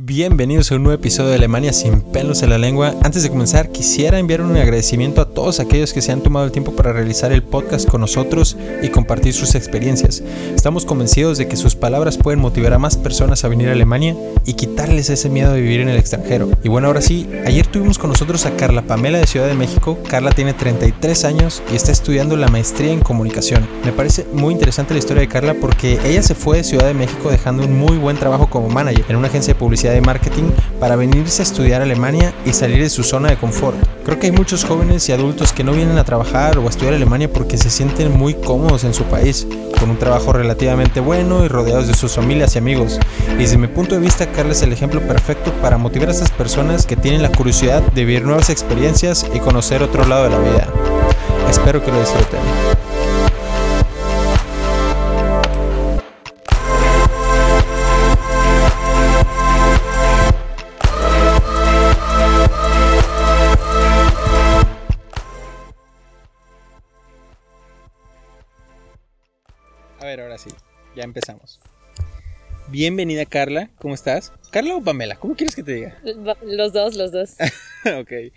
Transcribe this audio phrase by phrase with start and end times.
[0.00, 2.94] Bienvenidos a un nuevo episodio de Alemania sin pelos en la lengua.
[3.02, 6.52] Antes de comenzar, quisiera enviar un agradecimiento a todos aquellos que se han tomado el
[6.52, 10.22] tiempo para realizar el podcast con nosotros y compartir sus experiencias.
[10.54, 14.14] Estamos convencidos de que sus palabras pueden motivar a más personas a venir a Alemania
[14.44, 16.48] y quitarles ese miedo de vivir en el extranjero.
[16.62, 19.98] Y bueno, ahora sí, ayer tuvimos con nosotros a Carla Pamela de Ciudad de México.
[20.08, 23.66] Carla tiene 33 años y está estudiando la maestría en comunicación.
[23.84, 26.94] Me parece muy interesante la historia de Carla porque ella se fue de Ciudad de
[26.94, 30.50] México dejando un muy buen trabajo como manager en una agencia de publicidad de marketing
[30.80, 33.76] para venirse a estudiar a Alemania y salir de su zona de confort.
[34.04, 36.94] Creo que hay muchos jóvenes y adultos que no vienen a trabajar o a estudiar
[36.94, 39.46] a Alemania porque se sienten muy cómodos en su país,
[39.78, 42.98] con un trabajo relativamente bueno y rodeados de sus familias y amigos.
[43.34, 46.30] Y desde mi punto de vista, Carla es el ejemplo perfecto para motivar a estas
[46.30, 50.38] personas que tienen la curiosidad de vivir nuevas experiencias y conocer otro lado de la
[50.38, 50.68] vida.
[51.50, 52.67] Espero que lo disfruten.
[70.08, 70.48] Ver, ahora sí,
[70.96, 71.60] ya empezamos.
[72.70, 74.32] Bienvenida Carla, ¿cómo estás?
[74.50, 75.98] Carla o Pamela, ¿cómo quieres que te diga?
[76.42, 77.36] Los dos, los dos.
[78.00, 78.32] ok.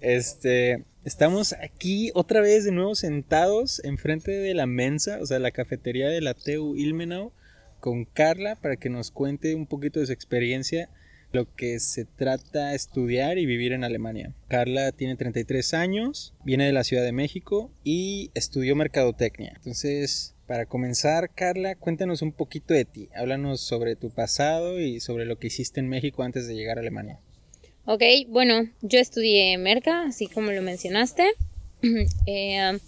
[0.00, 5.52] Este, estamos aquí otra vez de nuevo sentados enfrente de la mensa, o sea, la
[5.52, 7.32] cafetería de la TU Ilmenau,
[7.80, 10.90] con Carla para que nos cuente un poquito de su experiencia,
[11.32, 14.34] lo que se trata estudiar y vivir en Alemania.
[14.48, 19.54] Carla tiene 33 años, viene de la Ciudad de México y estudió mercadotecnia.
[19.56, 23.08] Entonces, para comenzar, Carla, cuéntanos un poquito de ti.
[23.14, 26.80] Háblanos sobre tu pasado y sobre lo que hiciste en México antes de llegar a
[26.80, 27.18] Alemania.
[27.84, 31.30] Ok, bueno, yo estudié Merca, así como lo mencionaste.
[32.26, 32.78] Eh,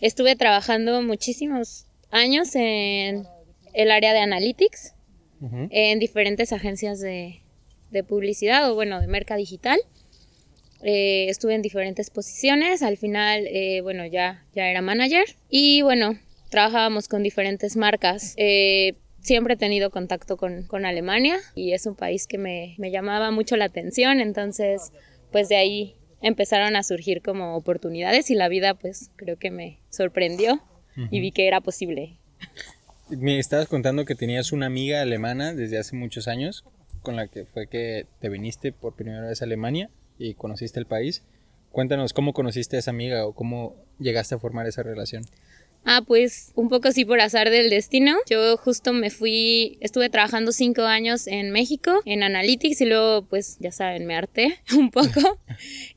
[0.00, 3.26] estuve trabajando muchísimos años en
[3.74, 4.94] el área de analytics,
[5.70, 7.42] en diferentes agencias de,
[7.90, 9.78] de publicidad o bueno, de Merca Digital.
[10.82, 16.18] Eh, estuve en diferentes posiciones, al final, eh, bueno, ya, ya era manager y bueno,
[16.56, 18.32] trabajábamos con diferentes marcas.
[18.38, 22.90] Eh, siempre he tenido contacto con, con Alemania y es un país que me, me
[22.90, 24.90] llamaba mucho la atención, entonces
[25.30, 29.80] pues de ahí empezaron a surgir como oportunidades y la vida pues creo que me
[29.90, 30.62] sorprendió
[31.10, 32.16] y vi que era posible.
[33.10, 36.64] Me estabas contando que tenías una amiga alemana desde hace muchos años,
[37.02, 40.86] con la que fue que te viniste por primera vez a Alemania y conociste el
[40.86, 41.22] país.
[41.70, 45.22] Cuéntanos cómo conociste a esa amiga o cómo llegaste a formar esa relación.
[45.86, 48.16] Ah, pues un poco sí por azar del destino.
[48.28, 53.56] Yo justo me fui, estuve trabajando cinco años en México, en Analytics, y luego, pues
[53.60, 55.38] ya saben, me harté un poco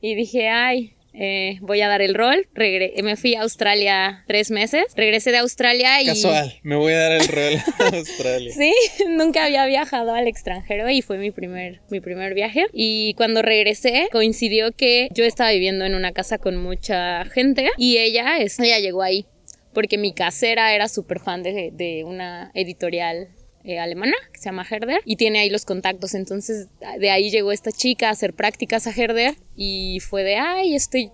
[0.00, 0.94] y dije, ay.
[1.12, 2.46] eh, voy a dar el rol.
[2.54, 4.84] Regre- me fui a Australia tres meses.
[4.94, 6.06] Regresé de Australia y.
[6.06, 8.52] Casual, me voy a dar el rol a Australia.
[8.56, 8.72] Sí,
[9.08, 12.66] nunca había viajado al extranjero y fue mi primer, mi primer viaje.
[12.72, 17.98] Y cuando regresé, coincidió que yo estaba viviendo en una casa con mucha gente y
[17.98, 19.26] ella, es, ella llegó ahí
[19.72, 23.28] porque mi casera era súper fan de, de una editorial
[23.62, 26.14] eh, alemana que se llama Herder y tiene ahí los contactos.
[26.14, 30.74] Entonces de ahí llegó esta chica a hacer prácticas a Herder y fue de, ay,
[30.74, 31.10] estoy,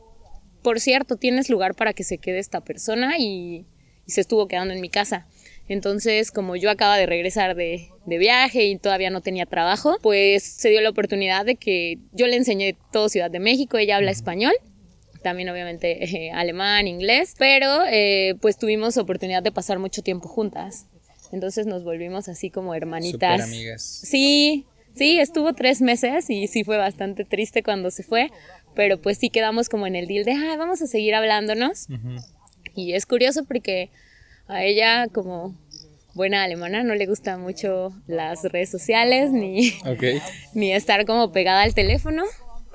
[0.63, 3.67] por cierto, tienes lugar para que se quede esta persona y,
[4.07, 5.27] y se estuvo quedando en mi casa.
[5.69, 10.45] Entonces, como yo acaba de regresar de, de viaje y todavía no tenía trabajo, pues
[10.45, 14.13] se dio la oportunidad de que yo le enseñé todo Ciudad de México, ella habla
[14.13, 14.53] español
[15.23, 20.87] también obviamente eh, alemán, inglés, pero eh, pues tuvimos oportunidad de pasar mucho tiempo juntas.
[21.33, 23.43] Entonces nos volvimos así como hermanitas.
[23.43, 23.83] Amigas.
[23.83, 28.31] Sí, sí, estuvo tres meses y sí fue bastante triste cuando se fue,
[28.75, 31.89] pero pues sí quedamos como en el deal de, ah, vamos a seguir hablándonos.
[32.75, 33.91] Y es curioso porque
[34.47, 35.57] a ella como
[36.15, 39.75] buena alemana no le gustan mucho las redes sociales ni,
[40.55, 42.25] ni estar como pegada al teléfono.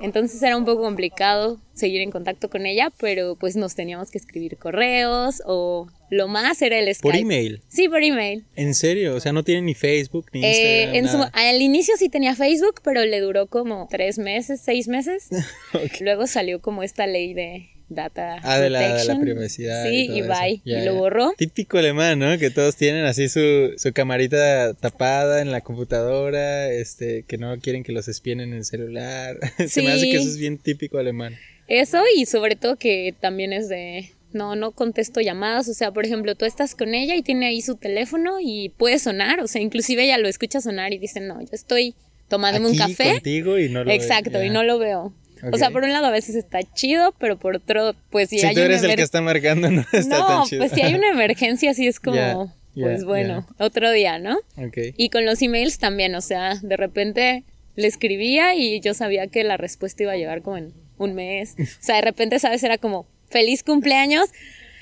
[0.02, 4.18] Entonces era un poco complicado seguir en contacto con ella, pero pues nos teníamos que
[4.18, 7.02] escribir correos o lo más era el Skype.
[7.08, 7.62] Por email.
[7.68, 8.44] Sí, por email.
[8.56, 9.14] ¿En serio?
[9.14, 10.94] O sea, no tiene ni Facebook ni Eh, Instagram.
[10.94, 15.28] en su- al inicio sí tenía Facebook, pero le duró como tres meses, seis meses.
[16.00, 19.20] Luego salió como esta ley de data Ah, de la, de la protection.
[19.20, 19.84] privacidad.
[19.88, 20.60] Sí, y bye.
[20.64, 21.32] Y lo borró.
[21.36, 22.38] Típico alemán, ¿no?
[22.38, 27.82] Que todos tienen así su, su camarita tapada en la computadora, este, que no quieren
[27.84, 29.38] que los espien en el celular.
[29.68, 30.22] Se me hace que Sí.
[30.24, 31.36] eso es bien típico alemán.
[31.68, 36.06] Eso y sobre todo que también es de no, no contesto llamadas, o sea, por
[36.06, 39.60] ejemplo, tú estás con ella y tiene ahí su teléfono y puede sonar, o sea,
[39.60, 41.94] inclusive ella lo escucha sonar y dice, no, yo estoy
[42.28, 43.12] tomándome un café.
[43.12, 45.12] contigo y no lo Exacto, y no lo veo.
[45.42, 45.54] Ok.
[45.54, 48.46] O sea, por un lado a veces está chido, pero por otro, pues si Si
[48.46, 50.60] hay tú una eres el que está marcando, no está No, tan chido.
[50.60, 52.36] pues si hay una emergencia, sí es como, Ya,
[52.74, 54.36] ya, pues bueno, otro día, ¿no?
[54.56, 54.78] Ok.
[54.96, 57.44] Y con los emails también, o sea, de repente
[57.76, 61.54] le escribía y yo sabía que la respuesta iba a llegar como en un mes.
[61.58, 62.62] O sea, de repente, ¿sabes?
[62.62, 64.28] Era como, feliz cumpleaños.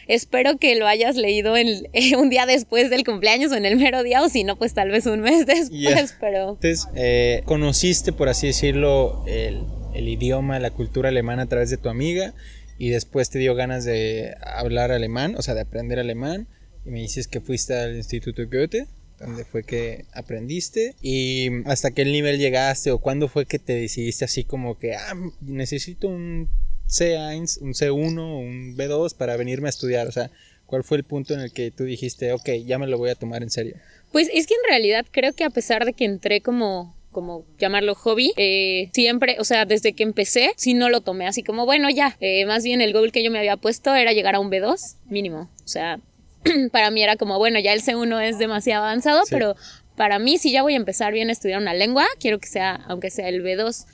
[0.09, 1.85] Espero que lo hayas leído en,
[2.19, 4.91] un día después del cumpleaños o en el mero día, o si no, pues tal
[4.91, 6.59] vez un mes después, pero...
[6.61, 9.63] Entonces, eh, conociste, por así decirlo, el,
[9.95, 12.35] el idioma, la cultura alemana a través de tu amiga
[12.79, 16.49] y después te dio ganas de hablar alemán, o sea, de aprender alemán.
[16.87, 18.87] Y me dices que fuiste al Instituto Goethe
[19.21, 24.25] donde fue que aprendiste y hasta qué nivel llegaste o cuándo fue que te decidiste
[24.25, 26.49] así como que ah, necesito un
[26.89, 30.31] C1, un C1 o un B2 para venirme a estudiar, o sea,
[30.67, 33.15] ¿cuál fue el punto en el que tú dijiste, ok, ya me lo voy a
[33.15, 33.77] tomar en serio?
[34.11, 37.95] Pues es que en realidad creo que a pesar de que entré como como llamarlo
[37.95, 41.91] hobby, eh, siempre, o sea, desde que empecé, sí no lo tomé así como, bueno,
[41.91, 44.51] ya, eh, más bien el goal que yo me había puesto era llegar a un
[44.51, 46.01] B2 mínimo, o sea,
[46.73, 49.57] para mí era como, bueno, ya el C1 es demasiado avanzado, pero
[49.97, 52.85] para mí si ya voy a empezar bien a estudiar una lengua, quiero que sea,
[52.89, 53.87] aunque sea el B2.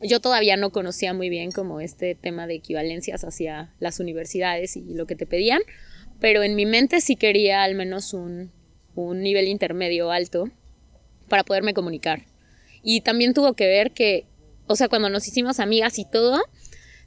[0.00, 4.94] Yo todavía no conocía muy bien como este tema de equivalencias hacia las universidades y
[4.94, 5.60] lo que te pedían,
[6.20, 8.52] pero en mi mente sí quería al menos un,
[8.94, 10.48] un nivel intermedio alto
[11.28, 12.27] para poderme comunicar.
[12.82, 14.26] Y también tuvo que ver que,
[14.66, 16.40] o sea, cuando nos hicimos amigas y todo,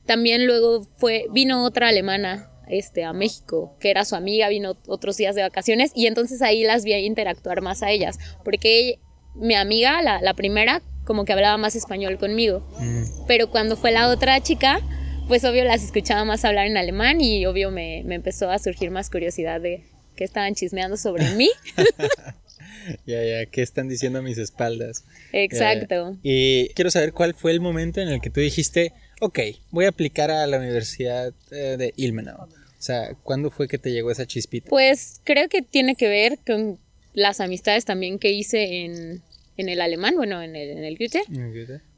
[0.06, 5.18] también luego fue, vino otra alemana este, a México, que era su amiga, vino otros
[5.18, 9.00] días de vacaciones y entonces ahí las vi interactuar más a ellas, porque
[9.36, 13.26] mi amiga, la, la primera, como que hablaba más español conmigo, mm.
[13.28, 14.82] pero cuando fue la otra chica,
[15.28, 18.92] pues obvio las escuchaba más hablar en alemán y obvio me, me empezó a surgir
[18.92, 19.86] más curiosidad de
[20.16, 21.50] qué estaban chismeando sobre mí.
[23.06, 25.04] ya, ya, ¿qué están diciendo a mis espaldas?
[25.32, 26.18] Exacto.
[26.24, 29.40] Y quiero saber cuál fue el momento en el que tú dijiste, ok,
[29.72, 32.44] voy a aplicar a la Universidad eh, de Ilmenau.
[32.44, 34.70] O sea, ¿cuándo fue que te llegó esa chispita?
[34.70, 36.80] Pues creo que tiene que ver con
[37.14, 39.22] las amistades también que hice en,
[39.58, 41.22] el alemán, bueno, en el, en el Goethe.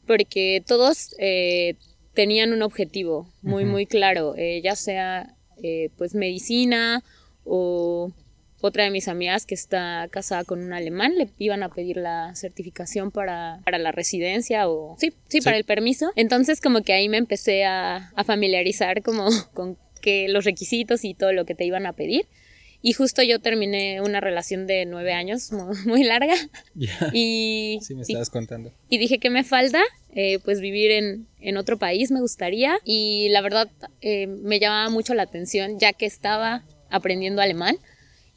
[0.05, 1.75] Porque todos eh,
[2.13, 7.03] tenían un objetivo muy, muy claro, eh, ya sea eh, pues medicina
[7.45, 8.11] o
[8.65, 12.33] otra de mis amigas que está casada con un alemán le iban a pedir la
[12.33, 16.11] certificación para, la residencia o sí, sí, para el permiso.
[16.15, 21.13] Entonces como que ahí me empecé a, a familiarizar como con que los requisitos y
[21.13, 22.25] todo lo que te iban a pedir.
[22.81, 25.51] Y justo yo terminé una relación de nueve años,
[25.85, 26.35] muy, larga.
[27.13, 28.73] Y, sí, me estabas contando.
[28.89, 29.81] Y dije que me falta,
[30.13, 32.77] eh, pues vivir en, en, otro país me gustaría.
[32.85, 33.69] Y la verdad
[34.01, 37.77] eh, me llamaba mucho la atención, ya que estaba aprendiendo alemán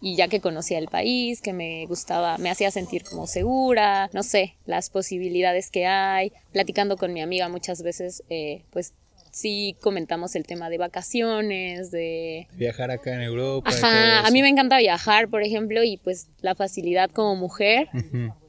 [0.01, 4.23] y ya que conocía el país, que me gustaba, me hacía sentir como segura, no
[4.23, 6.33] sé, las posibilidades que hay.
[6.53, 8.93] Platicando con mi amiga muchas veces, eh, pues
[9.37, 12.49] sí comentamos el tema de vacaciones, de...
[12.55, 13.71] Viajar acá en Europa.
[13.71, 17.89] Ajá, a mí me encanta viajar, por ejemplo, y pues la facilidad como mujer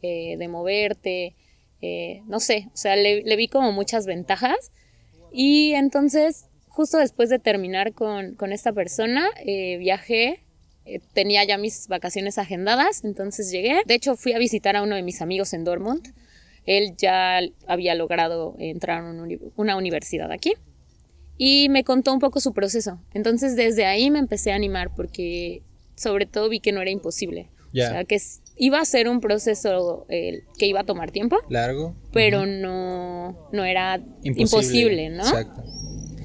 [0.02, 1.36] eh, de moverte,
[1.82, 4.72] eh, no sé, o sea, le, vi como muchas ventajas.
[5.34, 10.40] Y entonces, justo después de terminar con, esta persona, eh, viajé
[11.14, 13.82] tenía ya mis vacaciones agendadas, entonces llegué.
[13.86, 16.14] De hecho, fui a visitar a uno de mis amigos en Dortmund.
[16.66, 19.26] Él ya había logrado entrar a
[19.56, 20.54] una universidad aquí
[21.38, 23.00] y me contó un poco su proceso.
[23.14, 25.62] Entonces desde ahí me empecé a animar porque
[25.96, 27.50] sobre todo vi que no era imposible.
[27.70, 28.20] O sea, que
[28.56, 31.38] iba a ser un proceso que iba a tomar tiempo.
[31.48, 31.96] Largo.
[32.12, 35.24] Pero no, no era imposible, ¿no?
[35.24, 35.64] Exacto.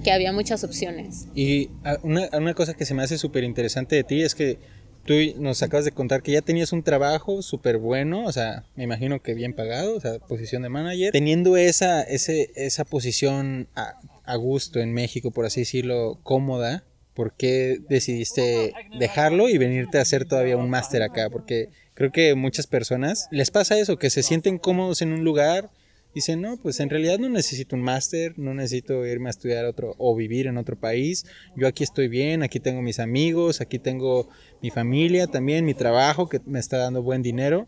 [0.02, 1.26] Que había muchas opciones.
[1.34, 4.58] Y ah, una, cosa que se me hace súper interesante de ti es que
[5.04, 8.84] tú nos acabas de contar que ya tenías un trabajo súper bueno, o sea, me
[8.84, 11.12] imagino que bien pagado, o sea, posición de manager.
[11.12, 13.94] Teniendo esa, ese, esa posición a,
[14.24, 20.02] a gusto en México, por así decirlo, cómoda, ¿por qué decidiste dejarlo y venirte a
[20.02, 21.30] hacer todavía un máster acá?
[21.30, 25.70] Porque creo que muchas personas les pasa eso, que se sienten cómodos en un lugar,
[26.14, 29.94] dicen, no, pues en realidad no necesito un máster, no necesito irme a estudiar otro
[29.98, 31.24] o vivir en otro país,
[31.56, 34.28] yo aquí estoy bien, aquí tengo mis amigos, aquí tengo
[34.60, 37.66] mi familia también, mi trabajo que me está dando buen dinero.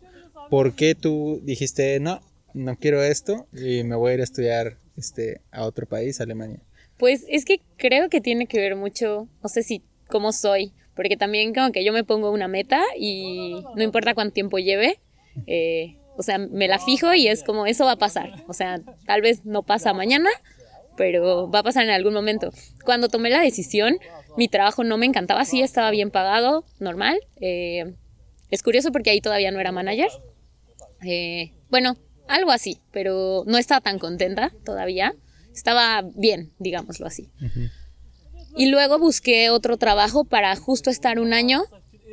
[0.49, 2.21] ¿Por qué tú dijiste, no,
[2.53, 6.59] no quiero esto y me voy a ir a estudiar este, a otro país, Alemania?
[6.97, 11.17] Pues es que creo que tiene que ver mucho, no sé si cómo soy, porque
[11.17, 14.99] también como que yo me pongo una meta y no importa cuánto tiempo lleve,
[15.47, 18.79] eh, o sea, me la fijo y es como eso va a pasar, o sea,
[19.05, 20.29] tal vez no pasa mañana,
[20.95, 22.51] pero va a pasar en algún momento.
[22.83, 23.97] Cuando tomé la decisión,
[24.37, 27.19] mi trabajo no me encantaba, sí estaba bien pagado, normal.
[27.41, 27.93] Eh,
[28.49, 30.09] es curioso porque ahí todavía no era manager.
[31.03, 35.15] Eh, bueno, algo así, pero no estaba tan contenta todavía.
[35.53, 37.29] Estaba bien, digámoslo así.
[38.57, 41.63] Y luego busqué otro trabajo para justo estar un año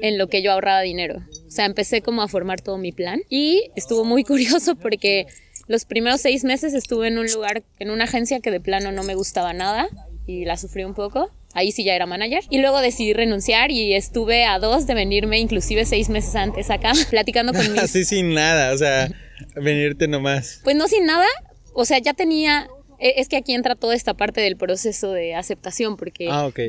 [0.00, 1.22] en lo que yo ahorraba dinero.
[1.52, 5.26] O sea, empecé como a formar todo mi plan y estuvo muy curioso porque
[5.66, 9.02] los primeros seis meses estuve en un lugar, en una agencia que de plano no
[9.02, 9.86] me gustaba nada
[10.26, 11.30] y la sufrí un poco.
[11.52, 12.42] Ahí sí ya era manager.
[12.48, 16.92] Y luego decidí renunciar y estuve a dos de venirme, inclusive seis meses antes acá,
[17.10, 17.82] platicando con mis...
[17.82, 19.10] Así sin nada, o sea,
[19.54, 20.60] venirte nomás.
[20.64, 21.26] Pues no sin nada,
[21.74, 22.66] o sea, ya tenía...
[22.98, 26.60] e- Es que aquí entra toda esta parte del proceso de aceptación, porque Ah, ok.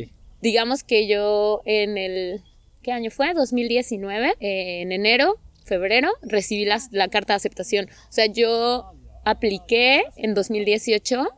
[0.41, 2.41] digamos que yo en el...
[2.83, 3.33] ¿Qué año fue?
[3.33, 7.87] 2019, eh, en enero, febrero, recibí la, la carta de aceptación.
[8.09, 11.29] O sea, yo apliqué en 2018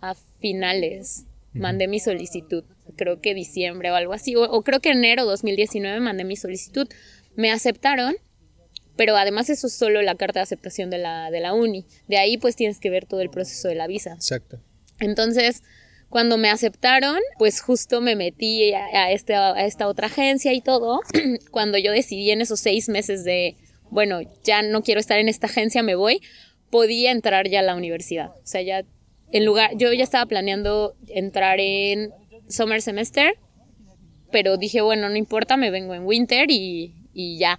[0.00, 2.64] a finales, mandé mi solicitud,
[2.96, 6.88] creo que diciembre o algo así, o, o creo que enero 2019 mandé mi solicitud.
[7.36, 8.16] Me aceptaron,
[8.96, 11.86] pero además eso es solo la carta de aceptación de la, de la uni.
[12.08, 14.14] De ahí pues tienes que ver todo el proceso de la visa.
[14.14, 14.60] Exacto.
[14.98, 15.62] Entonces,
[16.10, 21.00] cuando me aceptaron, pues justo me metí a, este- esta otra agencia y todo.
[21.50, 23.56] cuando yo decidí en esos seis meses de,
[23.90, 26.20] bueno, ya no quiero estar en esta agencia, me voy,
[26.68, 28.30] podía entrar ya a la universidad.
[28.30, 28.84] O sea, ya
[29.32, 32.10] en lugar, yo ya estaba planeando entrar en
[32.48, 33.34] summer semester,
[34.32, 37.58] pero dije, bueno, no importa, me vengo en winter y, y ya.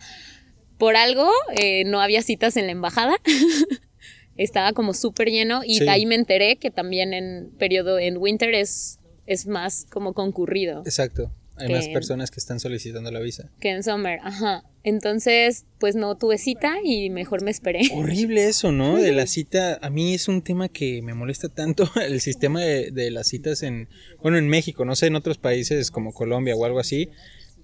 [0.77, 3.15] Por algo, eh, no había citas en la embajada.
[4.37, 5.83] Estaba como súper lleno y Sí.
[5.83, 10.81] de ahí me enteré que también en periodo, en winter es, es más como concurrido
[10.85, 11.31] Exacto.
[11.57, 13.51] Hay más personas que están solicitando la visa.
[13.59, 14.19] que en summer.
[14.23, 14.63] Ajá.
[14.83, 17.81] Entonces, pues no tuve cita y mejor me esperé.
[17.93, 18.97] Horrible eso, ¿no?
[18.97, 19.77] De la cita.
[19.83, 23.61] A mí es un tema que me molesta tanto el sistema de, de las citas
[23.61, 23.89] en,
[24.23, 27.09] bueno, en México, no sé, en otros países como Colombia o algo así,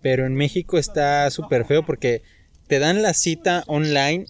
[0.03, 2.21] pero en México está súper feo porque
[2.67, 4.25] te dan la cita online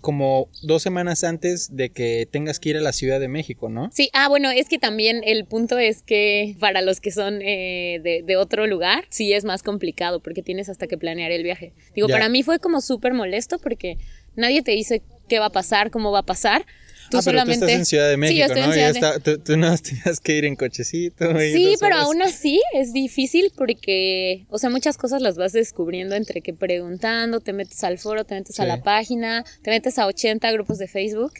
[0.00, 3.90] como dos semanas antes de que tengas que ir a la Ciudad de México, ¿no?
[3.92, 8.00] Sí, ah, bueno, es que también el punto es que para los que son eh,
[8.02, 11.72] de, de otro lugar, sí es más complicado porque tienes hasta que planear el viaje.
[11.94, 12.14] Digo, Ya.
[12.14, 13.98] para mí fue como súper molesto porque
[14.36, 16.64] nadie te dice qué va a pasar, cómo va a pasar.
[17.10, 17.58] Tú ah, pero solamente...
[17.60, 18.72] tú estás en Ciudad de Sí, México, yo estoy en ¿no?
[18.74, 21.30] Ciudad Ya de- tú, tú no tenías que ir en cochecito.
[21.42, 22.06] y Sí, pero horas.
[22.06, 27.40] aún así es difícil porque, o sea, muchas cosas las vas descubriendo entre que preguntando,
[27.40, 28.68] te metes al foro, te metes a Sí.
[28.68, 31.32] la página, te metes a 80 grupos de Facebook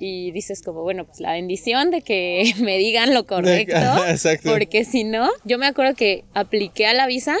[0.00, 3.74] y dices como, bueno, pues la bendición de que me digan lo correcto,
[4.08, 4.50] Exacto.
[4.52, 7.36] porque si no, yo me acuerdo que apliqué a la visa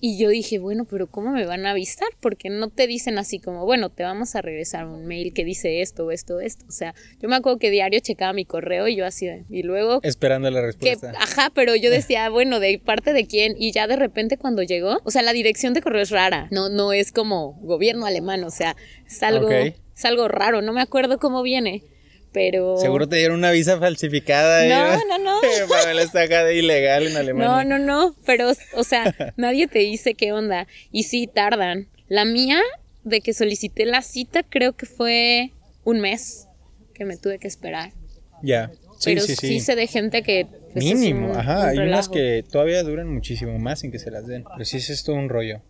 [0.00, 2.08] y yo dije, bueno, pero ¿cómo me van a avisar?
[2.20, 5.82] Porque no te dicen así como, bueno, te vamos a regresar un mail que dice
[5.82, 6.64] esto, esto, esto.
[6.68, 9.62] O sea, yo me acuerdo que diario checaba mi correo y yo así, de- y
[9.62, 11.12] luego Esperando la que, respuesta.
[11.18, 13.54] ajá, pero yo decía, bueno, ¿de parte de quién?
[13.58, 16.68] Y ya de repente cuando llegó, o sea, la dirección de correo es rara, no,
[16.70, 18.76] no es como gobierno alemán, o sea,
[19.06, 21.82] es algo, es algo raro, no me acuerdo cómo viene,
[22.32, 22.78] pero...
[22.78, 24.64] Seguro te dieron una visa falsificada.
[24.66, 24.98] No, ¿eh?
[25.08, 25.40] no, no.
[25.68, 27.48] Para la estacada ilegal en Alemania.
[27.48, 31.88] No, no, no, pero, o sea, nadie te dice qué onda, y sí tardan.
[32.08, 32.60] La mía,
[33.04, 35.52] de que solicité la cita, creo que fue
[35.84, 36.46] un mes
[36.94, 37.92] que me tuve que esperar.
[38.42, 38.70] Ya.
[38.98, 39.60] Sí, pero sí, sí.
[39.60, 40.46] sé de gente que...
[40.72, 41.60] pues, es Mínimo, un- ajá.
[41.60, 44.44] un Hay unas que todavía duran muchísimo más sin que se las den.
[44.52, 45.62] Pero sí, es todo un rollo.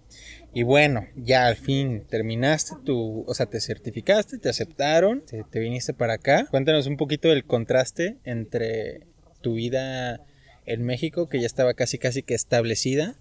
[0.53, 5.61] Y bueno, ya al fin terminaste tu, o sea, te certificaste, te aceptaron, te, te
[5.61, 6.47] viniste para acá.
[6.51, 9.07] Cuéntanos un poquito del contraste entre
[9.41, 10.21] tu vida
[10.67, 13.15] en México, que ya estaba casi casi que establecida,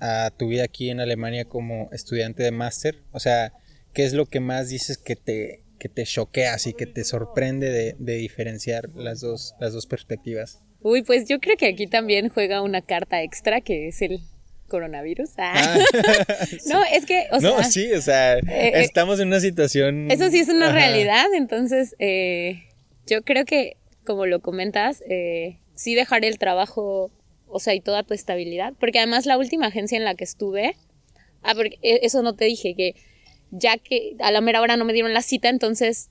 [0.00, 3.02] a tu vida aquí en Alemania como estudiante de máster.
[3.12, 3.52] O sea,
[3.92, 7.70] ¿qué es lo que más dices que te, que te choquea, así que te sorprende
[7.70, 10.62] de, de diferenciar las dos, las dos perspectivas?
[10.80, 14.20] Uy, pues yo creo que aquí también juega una carta extra que es el
[14.68, 15.30] coronavirus.
[15.38, 15.78] Ah.
[16.66, 20.10] no, es que, o no, sea, sí, o sea, eh, estamos en una situación.
[20.10, 20.74] eso sí es una Ajá.
[20.74, 21.26] realidad.
[21.34, 22.64] Entonces, eh,
[23.06, 27.10] yo creo que, como lo comentas, eh, sí dejar el trabajo,
[27.46, 28.74] o sea, y toda tu estabilidad.
[28.78, 30.76] Porque además la última agencia en la que estuve,
[31.42, 32.94] ah, porque eso no te dije, que
[33.50, 36.10] ya que a la mera hora no me dieron la cita, entonces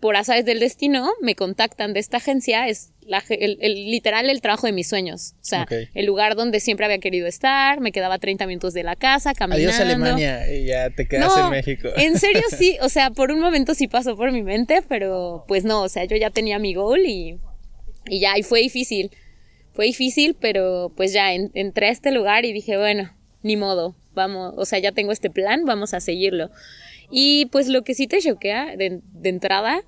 [0.00, 4.40] por azares del destino, me contactan de esta agencia, es la, el, el- literal el
[4.40, 5.32] trabajo de mis sueños.
[5.40, 8.94] O sea, el lugar donde siempre había querido estar, me quedaba 30 minutos de la
[8.96, 9.68] casa, caminando.
[9.68, 11.88] Adiós Alemania y ya te quedas No, en México.
[11.96, 15.64] En serio sí, o sea, por un momento sí pasó por mi mente, pero pues
[15.64, 17.38] no, o sea, yo ya tenía mi goal y,
[18.08, 19.10] y ya, y fue difícil.
[19.72, 23.12] Fue difícil, pero pues ya en- entré a este lugar y dije, bueno,
[23.42, 26.50] ni modo, vamos, o sea, ya tengo este plan, vamos a seguirlo.
[27.10, 29.82] Y pues lo que sí te choquea de, de entrada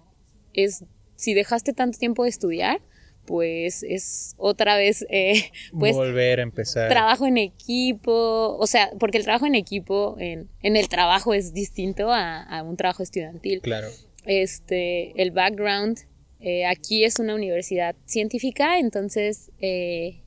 [0.52, 0.84] es
[1.16, 2.80] si dejaste tanto tiempo de estudiar,
[3.26, 6.88] pues es otra vez, eh, pues Volver a empezar.
[6.88, 11.52] trabajo en equipo, o sea, porque el trabajo en equipo en, en el trabajo es
[11.52, 13.60] distinto a, a un trabajo estudiantil.
[13.60, 13.88] Claro.
[14.24, 15.98] Este, el background,
[16.40, 20.22] eh, aquí es una universidad científica, entonces eh,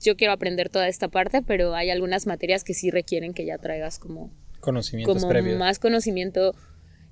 [0.00, 3.58] yo quiero aprender toda esta parte, pero hay algunas materias que sí requieren que ya
[3.58, 4.30] traigas como,
[4.60, 5.58] Conocimientos como previos.
[5.58, 6.54] más conocimiento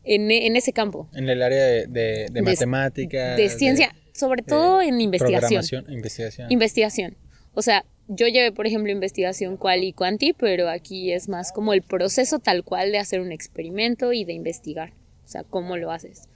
[0.04, 1.08] en, en ese campo.
[1.14, 5.40] En el área de, de, de ciencia, sobre todo en investigación.
[5.40, 6.50] programación, investigación.
[6.52, 7.16] Investigación.
[7.54, 11.72] O sea, yo llevé, por ejemplo, investigación cual y cuanti, pero aquí es más como
[11.72, 14.92] el proceso tal cual de hacer un experimento y de investigar.
[15.24, 16.28] O sea, cómo lo haces.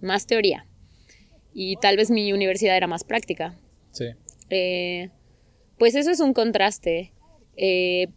[0.00, 0.66] Más teoría.
[1.52, 3.58] Y tal vez mi universidad era más práctica.
[3.92, 4.06] sí.
[4.50, 5.10] Eh,
[5.76, 7.12] pues eso es un contraste.
[7.56, 8.08] Eh,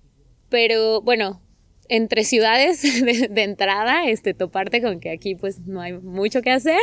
[0.50, 1.42] pero bueno,
[1.94, 6.50] entre ciudades de, de entrada, este, toparte con que aquí pues no hay mucho que
[6.52, 6.80] hacer.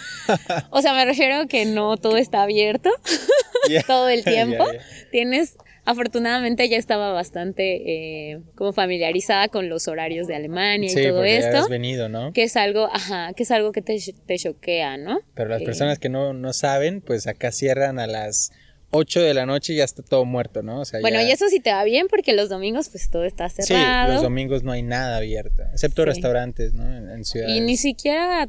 [0.70, 2.90] o sea, me refiero a que no todo está abierto
[3.86, 4.64] todo el tiempo.
[5.10, 11.08] Tienes, afortunadamente ya estaba bastante eh, como familiarizada con los horarios de Alemania Sí, y
[11.08, 11.58] todo esto.
[11.58, 12.32] has venido, ¿no?
[12.32, 15.20] Que es algo, ajá, que es algo que te, te choquea, ¿no?
[15.34, 18.52] Pero las Eh, personas que no, no saben, pues acá cierran a las
[18.96, 20.80] 8 de la noche y ya está todo muerto, ¿no?
[20.80, 23.24] O sea, Bueno, ya- y eso sí te va bien porque los domingos pues todo
[23.24, 24.14] está Sí, cerrado.
[24.14, 26.06] los domingos no hay nada abierto, excepto Sí.
[26.06, 26.84] restaurantes, ¿no?
[26.84, 27.56] En, en ciudades.
[27.56, 28.48] Y ni siquiera,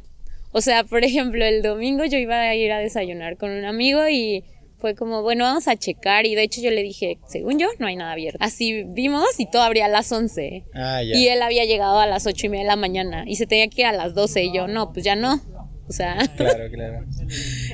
[0.51, 4.07] o sea, por ejemplo, el domingo yo iba a ir a desayunar con un amigo
[4.09, 4.43] y
[4.79, 6.27] fue como, bueno, vamos a checar.
[6.27, 8.37] Y de hecho yo le dije, según yo, no hay nada abierto.
[8.41, 10.65] Así vimos y todo abría a las 11.
[10.75, 11.15] Ah, ya.
[11.17, 13.67] Y él había llegado a las ocho y media de la mañana y se tenía
[13.69, 15.41] que ir a las 12 y yo, no, pues ya no.
[15.89, 17.05] O sea, Claro, claro.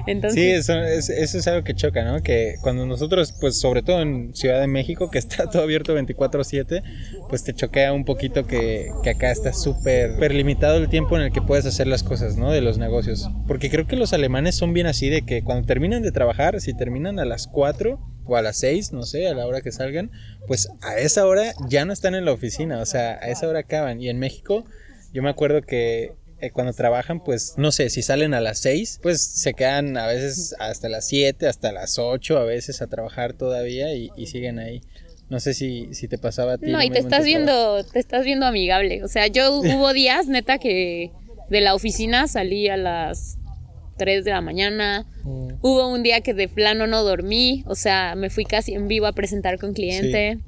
[0.06, 0.40] entonces...
[0.40, 2.22] Sí, eso es, eso es algo que choca, ¿no?
[2.22, 6.84] Que cuando nosotros, pues sobre todo en Ciudad de México, que está todo abierto 24/7,
[7.30, 11.32] pues te choquea un poquito que, que acá está súper limitado el tiempo en el
[11.32, 12.52] que puedes hacer las cosas, ¿no?
[12.52, 13.30] De los negocios.
[13.48, 16.76] Porque creo que los alemanes son bien así, de que cuando terminan de trabajar, si
[16.76, 20.12] terminan a las 4 o a las 6, no sé, a la hora que salgan,
[20.48, 23.60] pues a esa hora ya no están en la oficina, o sea, a esa hora
[23.60, 24.02] acaban.
[24.02, 24.66] Y en México,
[25.14, 29.00] yo me acuerdo que eh, cuando trabajan, pues no sé, si salen a las 6,
[29.02, 33.34] pues se quedan a veces hasta las 7, hasta las 8 a veces a trabajar
[33.34, 34.82] todavía y, y siguen ahí.
[35.30, 36.70] No sé si, si te pasaba a ti.
[36.70, 39.04] No, y te estás viendo, te estás viendo amigable.
[39.04, 41.12] O sea, yo hubo días, neta, que
[41.50, 43.38] de la oficina salí a las
[43.98, 45.06] 3 de la mañana.
[45.24, 48.88] Mm, Hubo un día que de plano no dormí, o sea, me fui casi en
[48.88, 50.40] vivo a presentar con cliente.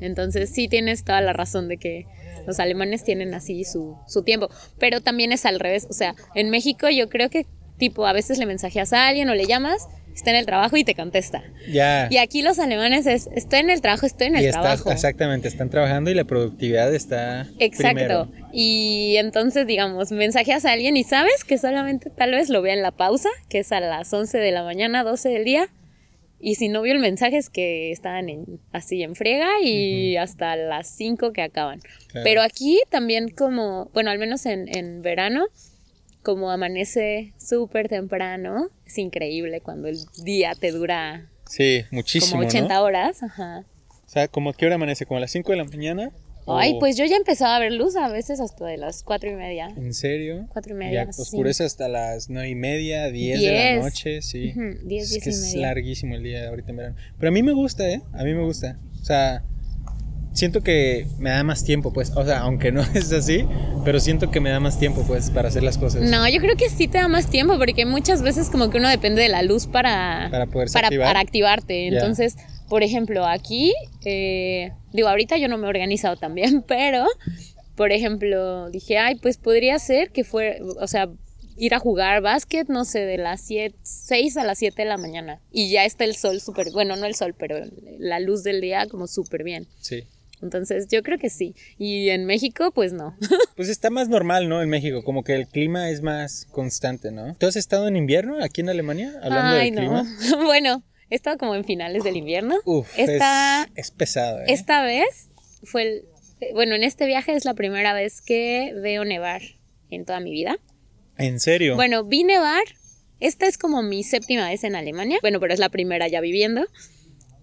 [0.00, 2.06] Entonces sí tienes toda la razón de que
[2.48, 4.48] los alemanes tienen así su, su tiempo,
[4.80, 8.38] pero también es al revés, o sea, en México yo creo que tipo a veces
[8.38, 11.44] le mensajeas a alguien o le llamas, está en el trabajo y te contesta.
[11.70, 12.08] Ya.
[12.10, 14.90] Y aquí los alemanes es, estoy en el trabajo, estoy en el y estás, trabajo.
[14.90, 17.94] exactamente, están trabajando y la productividad está Exacto.
[17.94, 18.28] primero.
[18.52, 22.82] Y entonces, digamos, mensajeas a alguien y sabes que solamente tal vez lo vea en
[22.82, 25.68] la pausa, que es a las 11 de la mañana, 12 del día.
[26.40, 30.54] Y si no vio el mensaje es que estaban en, así en friega y hasta
[30.56, 31.80] las 5 que acaban.
[32.08, 32.24] Claro.
[32.24, 35.46] Pero aquí también como, bueno, al menos en, en verano,
[36.22, 42.74] como amanece súper temprano, es increíble cuando el día te dura Sí, muchísimo, como 80
[42.74, 42.82] ¿no?
[42.82, 43.22] horas.
[43.22, 43.64] Ajá.
[44.06, 45.06] O sea, ¿como a qué hora amanece?
[45.06, 46.12] ¿Como a las 5 de la mañana?
[46.50, 49.30] Ay, ¿O- pues yo ya empezaba a ver luz a veces hasta de las cuatro
[49.30, 49.68] y media.
[49.76, 50.46] ¿En serio?
[50.52, 51.22] Cuatro y media, Ya sí.
[51.22, 53.82] oscurece hasta las nueve y media, 10 de la Diez.
[53.84, 54.50] noche, sí.
[54.50, 55.60] Ujú, diez, es diez que y es media.
[55.68, 56.96] larguísimo el día ahorita en verano.
[57.18, 58.02] Pero a mí me gusta, ¿eh?
[58.12, 58.78] A mí me gusta.
[59.00, 59.42] O sea,
[60.32, 62.10] siento que me da más tiempo, pues.
[62.14, 63.44] O sea, aunque no es así,
[63.84, 66.02] pero siento que me da más tiempo, pues, para hacer las cosas.
[66.02, 68.88] No, yo creo que sí te da más tiempo porque muchas veces como que uno
[68.88, 71.06] depende de la luz para, Para poderse para, activar.
[71.08, 71.88] para activarte.
[71.88, 72.36] Entonces,
[72.68, 73.72] por ejemplo, aquí,
[74.04, 77.06] eh, digo, ahorita yo no me he organizado tan bien, pero,
[77.76, 81.08] por ejemplo, dije, ay, pues podría ser que fuera, o sea,
[81.56, 84.96] ir a jugar básquet, no sé, de las 7, 6 a las 7 de la
[84.96, 85.40] mañana.
[85.50, 87.58] Y ya está el sol súper, bueno, no el sol, pero
[87.98, 89.66] la luz del día como súper bien.
[89.80, 90.04] Sí.
[90.40, 91.56] Entonces, yo creo que sí.
[91.78, 93.16] Y en México, pues no.
[93.56, 94.62] Pues está más normal, ¿no?
[94.62, 97.34] En México, como que el clima es más constante, ¿no?
[97.34, 99.12] ¿Tú has estado en invierno aquí en Alemania?
[99.20, 99.80] Hablando Ay, del no.
[99.80, 100.16] clima.
[100.44, 102.56] bueno, he estado como en finales del invierno.
[102.64, 104.44] Uf, Esta, es, es pesado, ¿eh?
[104.48, 105.30] esta vez
[105.64, 106.04] fue el,
[106.54, 109.42] bueno, en este viaje es la primera vez que veo nevar
[109.90, 110.58] en toda mi vida.
[111.16, 111.74] ¿En serio?
[111.76, 112.62] Bueno, vi nevar.
[113.20, 115.18] Esta es como mi séptima vez en Alemania.
[115.20, 116.64] Bueno, pero es la primera ya viviendo.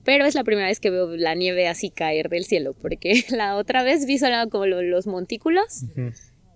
[0.05, 2.73] Pero es la primera vez que veo la nieve así caer del cielo.
[2.73, 5.83] Porque la otra vez vi solo como lo- los montículos.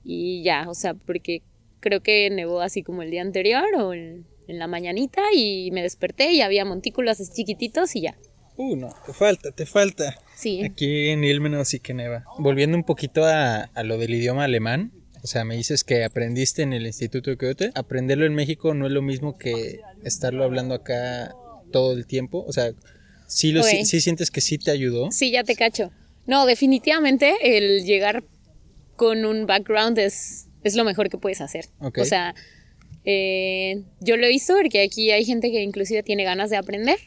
[0.05, 1.41] Y ya, o sea, porque
[1.81, 5.21] creo que nevó así como el día anterior o en, en la mañanita.
[5.33, 8.17] Y me desperté y había montículos chiquititos y ya.
[8.57, 10.17] Uh, no, te falta, te falta.
[10.35, 10.63] Sí.
[10.63, 12.25] Aquí en Ilmenau sí que neva.
[12.37, 14.91] Volviendo un poquito a, a lo del idioma alemán,
[15.23, 17.71] o sea, me dices que aprendiste en el Instituto de Goethe.
[17.75, 21.33] Aprenderlo en México no es lo mismo que estarlo hablando acá
[21.71, 22.43] todo el tiempo.
[22.47, 22.71] O sea,
[23.27, 25.11] sí, lo, sí, sí sientes que sí te ayudó.
[25.11, 25.91] Sí, ya te cacho.
[26.25, 28.23] No, definitivamente el llegar
[28.95, 31.65] con un background es, es lo mejor que puedes hacer.
[31.79, 31.99] Ok.
[31.99, 32.35] O sea,
[33.05, 36.97] eh, yo lo visto porque aquí hay gente que inclusive tiene ganas de aprender.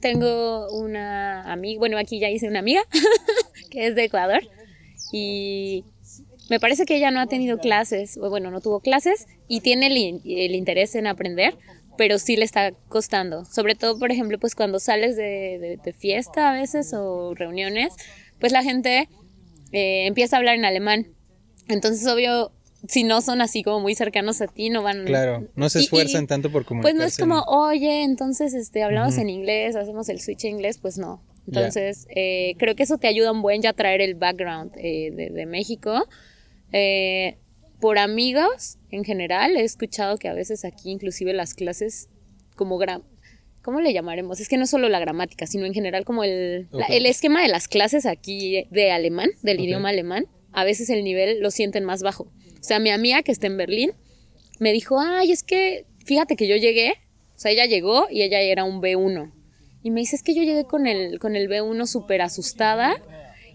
[0.00, 2.82] Tengo una amiga, bueno, aquí ya hice una amiga
[3.70, 4.42] que es de Ecuador
[5.12, 5.84] y
[6.48, 10.20] me parece que ella no ha tenido clases, bueno, no tuvo clases y tiene el,
[10.24, 11.56] el interés en aprender,
[11.96, 13.44] pero sí le está costando.
[13.44, 17.94] Sobre todo, por ejemplo, pues cuando sales de, de, fiesta a veces o reuniones,
[18.38, 19.08] pues la gente
[19.72, 21.08] eh, empieza a hablar en alemán.
[21.68, 22.52] Entonces, obvio,
[22.88, 25.04] si no son así como muy cercanos a ti, no van...
[25.04, 26.94] Claro, no se esfuerzan tanto por comunicarse.
[26.94, 30.78] Pues no es como, oye, entonces este, hablamos en inglés, hacemos el switch en inglés,
[30.78, 31.22] pues no.
[31.46, 35.12] Entonces, eh, creo que eso te ayuda un buen ya a traer el background eh,
[35.12, 36.06] de, de, México.
[36.72, 37.38] Eh,
[37.80, 42.08] por amigos en general, he escuchado que a veces aquí inclusive las clases
[42.56, 42.80] como
[43.62, 44.40] ¿cómo le llamaremos?
[44.40, 47.68] Es que no solo la gramática, sino en general como el, el esquema de las
[47.68, 52.32] clases aquí de alemán, del idioma alemán, a veces el nivel lo sienten más bajo.
[52.66, 53.92] O sea, mi amiga que está en Berlín
[54.58, 56.94] me dijo, ay, es que fíjate que yo llegué,
[57.36, 59.32] o sea, ella llegó y ella era un B1.
[59.84, 63.00] Y me dice, es que yo llegué con el, con el B1 súper asustada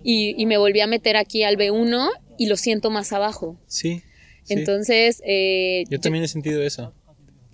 [0.02, 3.60] y, y, me volví a meter aquí al B1 y lo siento más abajo.
[3.68, 4.02] Sí.
[4.48, 5.22] Entonces...
[5.26, 6.94] Eh, yo también he sentido eso.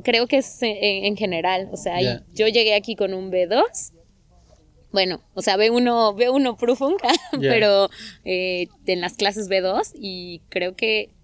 [0.04, 1.70] Creo que es en, general.
[1.72, 2.00] O sea,
[2.36, 3.64] yo llegué aquí con un B2.
[4.92, 6.98] Bueno, o sea, B1, B1 Prufung,
[7.42, 7.90] pero
[8.26, 11.17] eh, en las clases B2 y creo que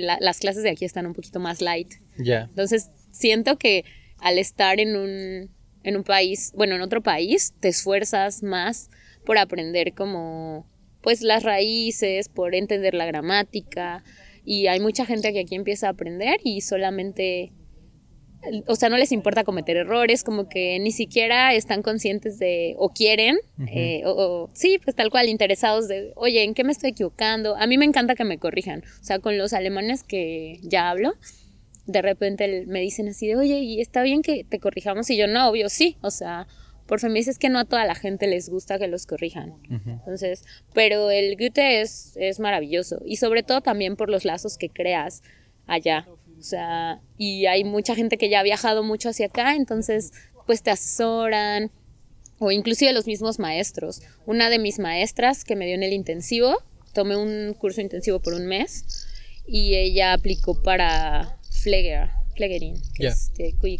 [0.00, 1.94] las clases de aquí están un poquito más light.
[2.18, 2.42] Ya.
[2.48, 3.84] Entonces, siento que
[4.18, 5.50] al estar en un,
[5.82, 8.90] en un país, bueno, en otro país, te esfuerzas más
[9.24, 10.66] por aprender como,
[11.02, 14.02] pues, las raíces, por entender la gramática,
[14.44, 17.52] y hay mucha gente que aquí empieza a aprender y solamente,
[18.66, 22.90] o sea, no les importa cometer errores, como que ni siquiera están conscientes de, o
[22.90, 27.56] quieren, eh, o, sí, pues tal cual, interesados de, oye, ¿en qué me estoy equivocando?
[27.56, 31.14] A mí me encanta que me corrijan, o sea, con los alemanes que ya hablo,
[31.86, 35.08] de repente me dicen así de, oye, ¿y está bien que te corrijamos?
[35.10, 36.46] Y yo, no, obvio, sí, o sea,
[36.86, 39.54] por me es que no a toda la gente les gusta que los corrijan.
[39.68, 44.70] Entonces, pero el Goethe es, es maravilloso y sobre todo también por los lazos que
[44.70, 45.22] creas
[45.66, 46.06] allá.
[46.38, 50.12] O sea, y hay mucha gente que ya ha viajado mucho hacia acá, entonces
[50.46, 51.70] pues te asesoran
[52.38, 54.02] o inclusive los mismos maestros.
[54.26, 58.34] Una de mis maestras que me dio en el intensivo, tomé un curso intensivo por
[58.34, 58.84] un mes
[59.46, 63.32] y ella aplicó para Fleger Clegerin, que es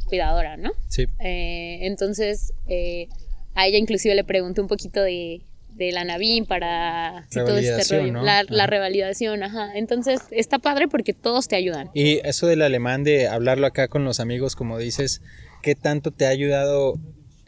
[0.09, 0.73] cuidadora, ¿no?
[0.89, 1.07] Sí.
[1.21, 3.09] Eh, entonces, eh,
[3.55, 5.43] a ella inclusive le pregunté un poquito de,
[5.77, 9.77] de la Navín para todo este rollo, la, revalidación, ajá.
[9.77, 11.91] Entonces, está padre porque todos te ayudan.
[11.95, 15.21] Y eso del alemán, de hablarlo acá con los amigos, como dices,
[15.63, 16.99] ¿qué tanto te ha ayudado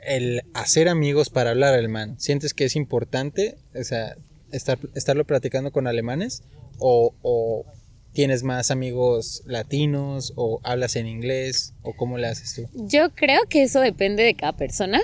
[0.06, 2.20] el hacer amigos para hablar alemán?
[2.20, 4.16] ¿Sientes que es importante, o sea,
[4.52, 6.42] estar, estarlo practicando con alemanes?
[6.78, 7.64] ¿O, o
[8.12, 12.68] ¿Tienes más amigos latinos o hablas en inglés o cómo le haces tú?
[12.74, 15.00] Yo creo que eso depende de cada persona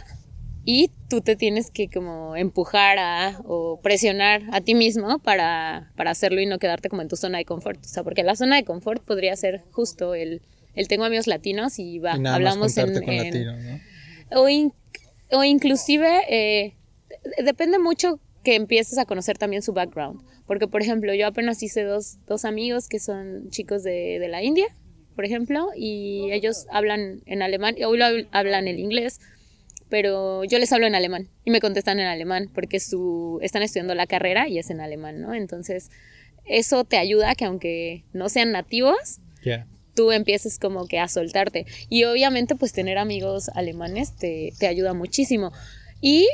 [0.65, 6.11] y tú te tienes que como empujar a, o presionar a ti mismo para, para,
[6.11, 7.85] hacerlo y no quedarte como en tu zona de confort.
[7.85, 10.41] O sea, porque la zona de confort podría ser justo el,
[10.75, 12.97] el tengo amigos latinos y va, hablamos en...
[14.31, 14.47] o,
[15.31, 16.75] o, inclusive, eh,
[17.45, 20.23] depende mucho que empieces a conocer también su background.
[20.47, 24.43] Porque, por ejemplo, yo apenas hice dos, dos amigos que son chicos de, de, la
[24.43, 24.67] India,
[25.15, 29.21] por ejemplo, y ellos hablan en alemán, hoy hablan el inglés,
[29.95, 33.95] pero yo les hablo en alemán y me contestan en alemán porque su, están estudiando
[33.95, 35.35] la carrera y es en alemán, ¿no?
[35.35, 35.89] Entonces,
[36.45, 39.21] eso te ayuda que aunque no sean nativos,
[39.95, 41.67] tú empieces como que a soltarte.
[41.91, 45.53] Y obviamente, pues tener amigos alemanes te, te ayuda muchísimo.
[46.01, 46.27] Y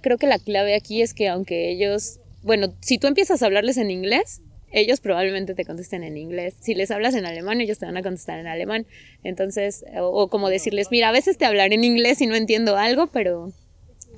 [0.00, 3.76] creo que la clave aquí es que aunque ellos, bueno, si tú empiezas a hablarles
[3.76, 4.40] en inglés,
[4.72, 6.54] ellos probablemente te contesten en inglés.
[6.60, 8.86] Si les hablas en alemán, ellos te van a contestar en alemán.
[9.22, 13.06] Entonces, o, como decirles, mira, a veces te hablaré en inglés y no entiendo algo,
[13.08, 13.52] pero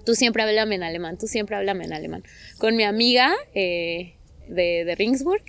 [0.04, 2.22] tú siempre háblame en alemán, tú siempre háblame en alemán.
[2.58, 4.14] Con mi amiga eh,
[4.48, 5.42] de, de Ringsburg,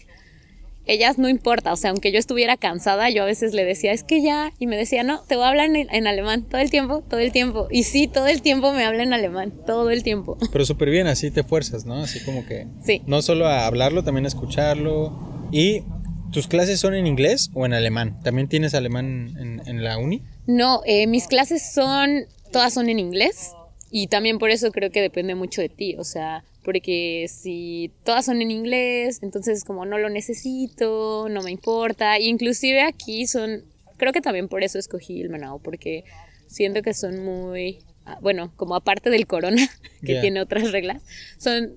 [0.86, 4.04] ellas no importa, o sea, aunque yo estuviera cansada, yo a veces le decía, es
[4.04, 7.04] que ya, y me decía, no, te voy a hablar en, alemán todo el tiempo,
[7.10, 7.68] todo el tiempo.
[7.72, 10.38] Y sí, todo el tiempo me habla en alemán, todo el tiempo.
[10.52, 11.96] Pero súper bien, así te fuerzas, ¿no?
[12.04, 12.68] Así como que...
[12.84, 13.02] Sí.
[13.08, 15.48] No solo a hablarlo, también a escucharlo.
[15.52, 15.84] ¿Y
[16.32, 18.20] tus clases son en inglés o en alemán?
[18.24, 20.22] ¿También tienes alemán en, la uni?
[20.48, 23.54] No, eh, mis clases son, todas son en inglés.
[23.92, 28.26] Y también por eso creo que depende mucho de ti, o sea, porque si todas
[28.26, 33.64] son en inglés, entonces como no lo necesito, no me importa, inclusive aquí son,
[33.98, 36.04] creo que también por eso escogí el Manao, porque
[36.48, 39.70] siento que son muy, ah, bueno, como aparte del corona,
[40.04, 41.04] que tiene otras reglas,
[41.38, 41.74] son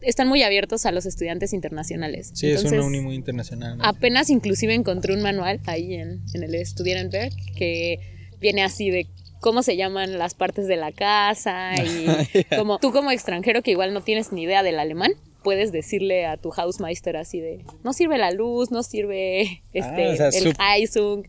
[0.00, 2.30] están muy abiertos a los estudiantes internacionales.
[2.32, 3.78] Sí, es una uni muy internacional.
[3.82, 7.98] Apenas inclusive encontré un manual ahí en, en el Studentenberg que
[8.40, 9.08] viene así de
[9.40, 12.06] cómo se llaman las partes de la casa y
[12.56, 16.36] como tú como extranjero que igual no tienes ni idea del alemán, puedes decirle a
[16.36, 20.54] tu Hausmeister así de, no sirve la luz, no sirve este, Ah, o sea, el
[20.58, 21.26] Heisung.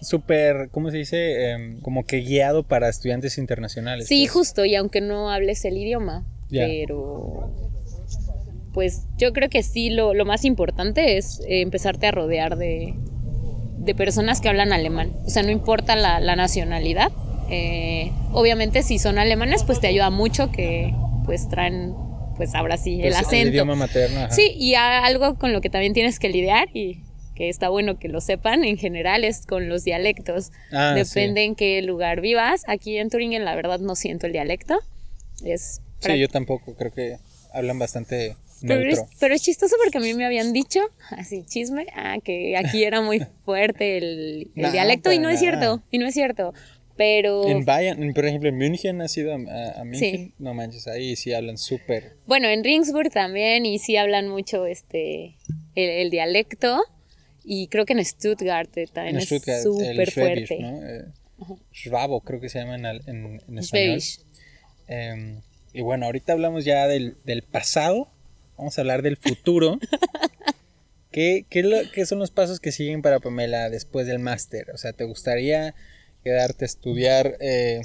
[0.00, 1.50] Súper, ¿cómo se dice?
[1.50, 4.06] Em, como que guiado para estudiantes internacionales.
[4.06, 4.32] Sí, pues.
[4.32, 7.50] justo, y aunque no hables el idioma, pero
[8.74, 12.94] pues yo creo que sí, lo, lo más importante es eh, empezarte a rodear de,
[13.78, 15.12] de personas que hablan alemán.
[15.24, 17.12] O sea, no importa la, la nacionalidad.
[17.50, 21.94] Eh, obviamente si son alemanes, pues te ayuda mucho que pues traen,
[22.36, 23.48] pues ahora sí, el Pues, acento.
[23.48, 24.20] idioma materno.
[24.20, 24.30] ajá.
[24.30, 27.00] Sí, y algo con lo que también tienes que lidiar y
[27.34, 30.52] que está bueno que lo sepan en general es con los dialectos.
[30.72, 32.62] Ah, Depende en qué lugar vivas.
[32.68, 34.78] Aquí en Turingen la verdad no siento el dialecto.
[35.44, 37.16] Es Sí, yo tampoco, creo que
[37.52, 40.80] hablan bastante pero es, pero es chistoso porque a mí me habían dicho,
[41.10, 45.82] así chisme, ah, que aquí era muy fuerte el, el dialecto y no es cierto,
[45.90, 46.54] y no es cierto.
[46.96, 49.38] Pero En Bayern, por ejemplo, en München has ido a,
[49.84, 50.34] München, Sí.
[50.38, 52.12] no manches, ahí sí hablan súper.
[52.26, 55.36] bueno, en Ringsburg también y sí hablan mucho este
[55.74, 56.80] el, el dialecto
[57.44, 60.58] y creo que en Stuttgart eh, también En es súper fuerte.
[60.60, 60.82] ¿no?
[60.88, 61.04] Eh,
[61.72, 64.00] Schwabo, creo que se llama en, al- en, en español.
[64.86, 65.40] Em,
[65.72, 68.08] y bueno, ahorita hablamos ya del, del pasado,
[68.56, 69.78] vamos a hablar del futuro.
[71.10, 74.70] ¿Qué, qué, lo- qué son los pasos que siguen para Pamela después del máster?
[74.72, 75.74] O sea, ¿te gustaría
[76.24, 77.82] quedarte a estudiar eh,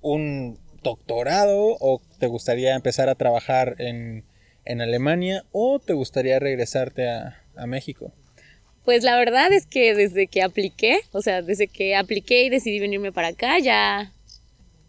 [0.00, 4.24] un doctorado o te gustaría empezar a trabajar en,
[4.64, 8.12] en Alemania o te gustaría regresarte a, a México?
[8.84, 12.80] Pues la verdad es que desde que apliqué, o sea, desde que apliqué y decidí
[12.80, 14.12] venirme para acá, ya,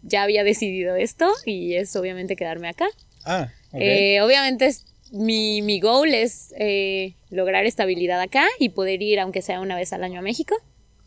[0.02, 2.86] ya había decidido esto y es obviamente quedarme acá.
[3.24, 3.80] Ah, ok.
[3.82, 9.42] Eh, obviamente es- mi, mi goal es eh, lograr estabilidad acá y poder ir, aunque
[9.42, 10.54] sea una vez al año a México,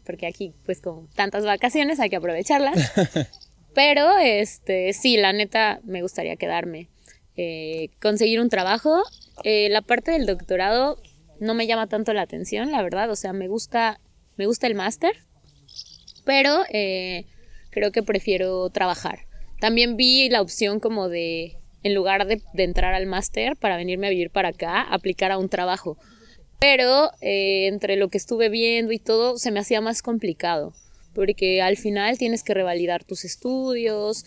[0.05, 2.91] porque aquí pues con tantas vacaciones hay que aprovecharlas.
[3.73, 6.89] Pero este sí, la neta me gustaría quedarme.
[7.35, 9.03] Eh, conseguir un trabajo.
[9.43, 10.97] Eh, la parte del doctorado
[11.39, 13.09] no me llama tanto la atención, la verdad.
[13.09, 13.99] O sea, me gusta,
[14.37, 15.15] me gusta el máster,
[16.23, 17.25] pero eh,
[17.71, 19.21] creo que prefiero trabajar.
[19.59, 24.07] También vi la opción como de, en lugar de, de entrar al máster para venirme
[24.07, 25.97] a vivir para acá, aplicar a un trabajo.
[26.63, 30.73] Pero eh, entre lo que estuve viendo y todo, se me hacía más complicado,
[31.13, 34.23] porque al final tienes que revalidar tus estudios.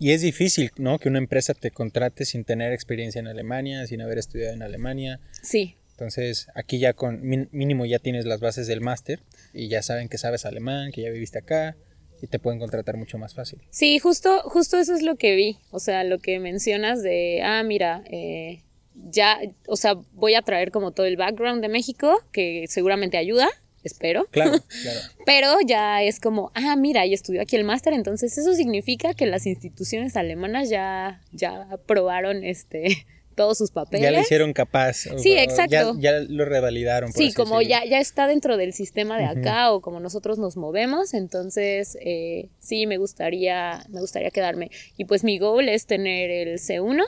[0.00, 0.98] Y es difícil, ¿no?
[0.98, 5.20] Que una empresa te contrate sin tener experiencia en Alemania, sin haber estudiado en Alemania.
[5.44, 9.20] Sí, Entonces, aquí ya con mínimo ya tienes las bases del máster
[9.54, 11.76] y ya saben que sabes alemán, que ya viviste acá
[12.20, 13.62] y te pueden contratar mucho más fácil.
[13.70, 15.58] Sí, justo, justo eso es lo que vi.
[15.70, 18.64] O sea, lo que mencionas de, ah, mira, eh,
[19.10, 23.48] ya, o sea, voy a traer como todo el background de México, que seguramente ayuda,
[23.82, 24.26] espero.
[24.30, 25.00] Claro, claro.
[25.24, 29.26] Pero ya es como, ah, mira, y estudió aquí el máster, entonces eso significa que
[29.26, 33.06] las instituciones alemanas ya, ya aprobaron este
[33.36, 34.02] todos sus papeles.
[34.02, 34.94] Ya le hicieron capaz.
[34.94, 35.94] Sí, o exacto.
[35.98, 37.12] Ya, ya lo revalidaron.
[37.12, 37.84] por Sí, como decirlo.
[37.84, 42.48] ya, ya está dentro del sistema de acá o como nosotros nos movemos, entonces eh,
[42.58, 44.70] sí me gustaría, me gustaría quedarme.
[44.96, 47.04] Y pues mi goal es tener el C1.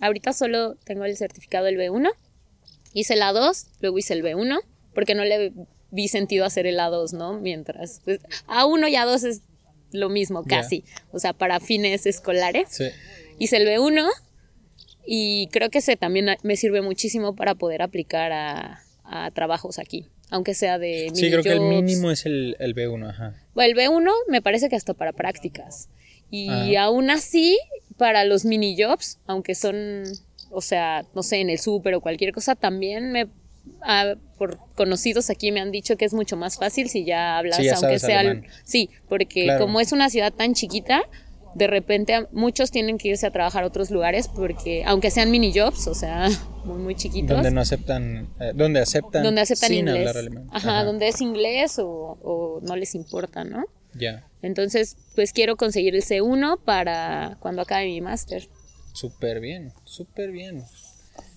[0.00, 2.10] Ahorita solo tengo el certificado del B1.
[2.92, 4.60] Hice el A2, luego hice el B1,
[4.94, 5.52] porque no le
[5.90, 7.38] vi sentido hacer el A2, ¿no?
[7.40, 8.00] Mientras.
[8.04, 9.42] pues, A1 y A2 es
[9.92, 10.84] lo mismo, casi.
[11.12, 12.68] O sea, para fines escolares.
[12.70, 12.88] Sí.
[13.38, 14.08] Hice el B1
[15.06, 20.06] y creo que ese también me sirve muchísimo para poder aplicar a, a trabajos aquí,
[20.30, 23.34] aunque sea de Sí, creo que el mínimo es el, el B1, ajá.
[23.54, 25.88] Bueno, el B1 me parece que hasta para prácticas.
[26.30, 26.84] Y Ajá.
[26.84, 27.58] aún así,
[27.96, 30.02] para los mini jobs, aunque son,
[30.50, 33.28] o sea, no sé, en el súper o cualquier cosa, también me
[33.82, 37.56] ah, por conocidos aquí me han dicho que es mucho más fácil si ya hablas,
[37.58, 38.46] Sí, ya aunque sea alemán.
[38.64, 39.60] sí, porque Claro.
[39.66, 41.02] como es una ciudad tan chiquita,
[41.54, 45.30] de repente a- muchos tienen que irse a trabajar a otros lugares porque aunque sean
[45.30, 46.28] mini jobs, o sea,
[46.64, 49.98] muy muy chiquitos, Donde no aceptan, eh, donde aceptan, donde aceptan sin inglés.
[50.08, 50.48] hablar alemán.
[50.52, 51.86] Ajá, donde es inglés o,
[52.22, 53.64] o no les importa, ¿no?
[53.94, 58.48] Ya, Entonces, pues quiero conseguir el C1 para cuando acabe mi máster.
[58.92, 60.64] súper bien, súper bien.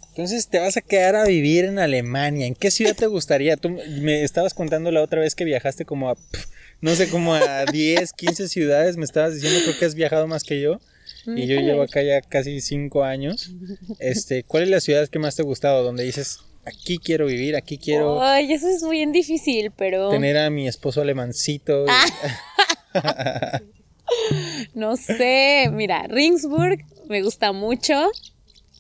[0.09, 2.45] Entonces te vas a quedar a vivir en Alemania.
[2.45, 3.55] ¿En qué ciudad te gustaría?
[3.55, 3.69] Tú
[4.01, 6.47] me estabas contando la otra vez que viajaste como a, pf,
[6.81, 8.97] no sé, como a 10, 15 ciudades.
[8.97, 10.79] Me estabas diciendo, creo que has viajado más que yo.
[11.27, 13.51] Y yo llevo acá ya casi 5 años.
[13.99, 15.83] Este, ¿Cuál es la ciudad que más te ha gustado?
[15.83, 20.49] Donde dices, aquí quiero vivir, aquí quiero Ay, eso es bien difícil, pero tener a
[20.49, 21.85] mi esposo alemancito.
[21.85, 22.05] y- Ah.
[24.73, 25.69] no sé.
[25.71, 28.10] Mira, Ringsburg me gusta mucho.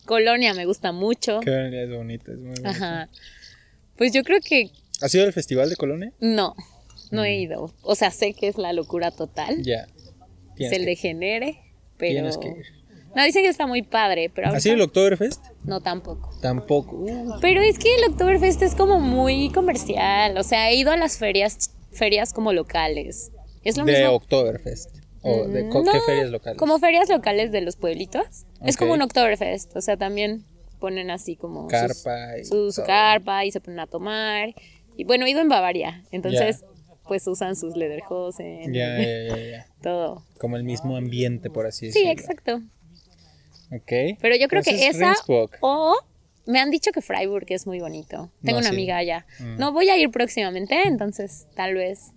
[0.05, 1.39] Colonia me gusta mucho.
[1.43, 2.69] Colonia es bonito, es muy bonito.
[2.69, 3.09] Ajá.
[3.97, 4.71] Pues yo creo que
[5.01, 6.11] ¿Has ido al festival de Colonia?
[6.19, 6.55] no,
[7.11, 7.25] no Mm.
[7.25, 7.73] he ido.
[7.83, 9.61] O sea, sé que es la locura total.
[9.63, 9.87] Ya.
[10.57, 11.59] se que- degenere,
[11.97, 12.65] pero Tienes que ir.
[13.15, 15.43] No, dicen que está muy padre, pero ¿Así ahorita el Oktoberfest?
[15.65, 16.29] no tampoco.
[16.41, 16.95] Tampoco.
[16.97, 20.97] Uh, Pero es que el Oktoberfest es como muy comercial, o sea, he ido a
[20.97, 23.31] las ferias, ferias como locales.
[23.63, 24.11] Es lo de mismo.
[24.15, 24.97] Oktoberfest.
[25.23, 26.57] ¿O de No, qué ferias locales?
[26.57, 28.45] Como ferias locales de los pueblitos.
[28.65, 30.45] Es como un Oktoberfest, o sea, también
[30.79, 32.87] ponen así como sus- Carpa y su, su todo.
[32.87, 34.49] carpa y se ponen a tomar.
[34.97, 36.65] Y bueno, he ido en Bavaria, entonces
[37.07, 40.23] pues usan sus lederhosen, Ya, ya, ya, todo.
[40.39, 42.11] Como el mismo ambiente, por así Sí, decirlo.
[42.11, 42.61] exacto.
[43.71, 44.17] Ok.
[44.21, 45.13] Pero yo creo que esa
[45.61, 45.95] o
[46.45, 48.29] me han dicho que Freiburg es muy bonito.
[48.43, 48.75] Tengo No, una sí.
[48.75, 49.25] amiga allá.
[49.39, 49.57] Mm.
[49.57, 52.11] No voy a ir próximamente, entonces tal vez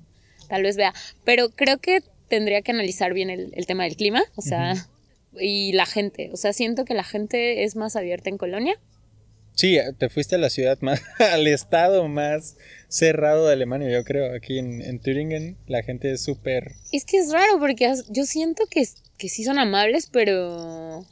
[0.54, 4.22] tal vez vea, pero creo que tendría que analizar bien el, el tema del clima,
[4.36, 4.86] o sea,
[5.36, 8.78] y la gente, o sea, siento que la gente es más abierta en Colonia.
[9.56, 14.32] Sí, te fuiste a la ciudad más, al estado más cerrado de Alemania, yo creo.
[14.32, 16.76] Aquí en, en Thüringen la gente es súper...
[16.92, 18.86] Es que es raro porque yo siento que,
[19.18, 21.04] que sí son amables, pero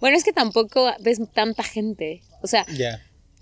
[0.00, 2.22] bueno, es que tampoco ves tanta gente.
[2.42, 2.66] O sea,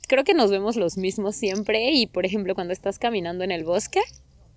[0.07, 3.64] creo que nos vemos los mismos siempre y por ejemplo cuando estás caminando en el
[3.64, 4.00] bosque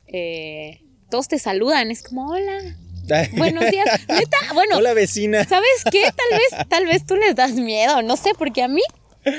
[0.08, 2.60] eh, todos te saludan es como hola
[3.38, 5.44] buenos días neta bueno Hola vecina.
[5.46, 8.82] sabes qué tal vez tal vez tú les das miedo no sé porque a mí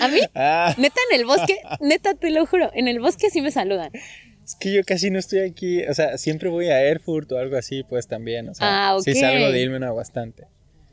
[0.00, 3.40] a mí Ah, neta en el bosque neta te lo juro en el bosque sí
[3.40, 3.90] me saludan
[4.44, 5.82] es que yo casi no estoy aquí.
[5.86, 8.50] O sea, siempre voy a Erfurt o algo así, pues también.
[8.50, 9.16] O sea, Ah, sí ok.
[9.16, 10.44] salgo de Ilmenau bastante.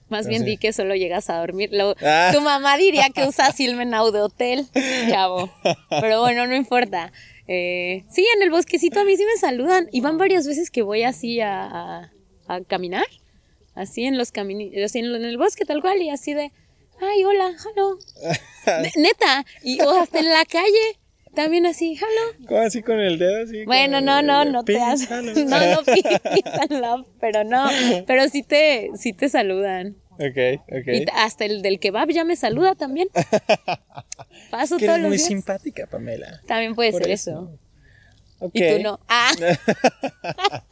[0.07, 2.31] más bien di que solo llegas a dormir Lo- Ah.
[2.33, 4.67] tu mamá diría que usas Ilmenau de hotel
[5.09, 5.51] chavo
[5.89, 7.11] pero bueno no importa
[7.47, 10.81] Eh, sí en el bosquecito a mí sí me saludan y van varias veces que
[10.83, 12.11] voy así a, a-
[12.47, 13.05] a caminar
[13.75, 16.51] así en los caminos así en, en el bosque tal cual y así de
[16.99, 17.97] ay hola hello
[18.83, 20.99] Ne- neta y o hasta en la calle
[21.33, 23.43] también así hello ¿Cómo así con el dedo?
[23.43, 26.19] Así bueno no no no te haces no no peace
[26.59, 27.67] and love pero no
[28.05, 30.87] pero sí te sí te saludan Ok, ok.
[30.87, 33.07] y hasta el del kebab ya me saluda también.
[34.51, 35.27] Paso que todos eres los muy días.
[35.27, 36.41] simpática, Pamela.
[36.47, 37.31] También puede Por ser eso.
[37.31, 37.59] eso.
[38.39, 38.51] Ok.
[38.55, 38.99] Y tú no.
[39.07, 39.31] Ah.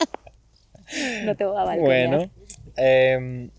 [1.26, 2.08] no te voy a balconear.
[2.10, 2.32] Bueno,
[2.76, 3.50] em,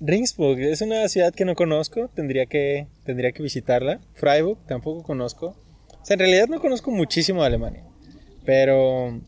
[0.00, 4.00] Ringsburg es una ciudad que no conozco, tendría que, tendría que visitarla.
[4.14, 5.56] Freiburg tampoco conozco.
[6.00, 7.84] O sea, en realidad no conozco muchísimo de Alemania,
[8.44, 9.20] pero